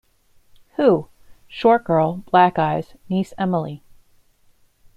[0.77, 1.09] ‘Who?’
[1.47, 3.83] Short girl— black eyes— niece Emily.